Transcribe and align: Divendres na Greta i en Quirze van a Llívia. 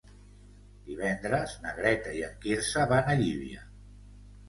Divendres 0.87 1.55
na 1.67 1.75
Greta 1.81 2.17
i 2.23 2.25
en 2.31 2.35
Quirze 2.47 2.89
van 2.97 3.15
a 3.15 3.19
Llívia. 3.25 3.67